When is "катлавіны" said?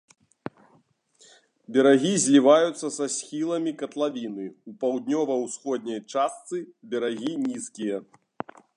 3.83-4.45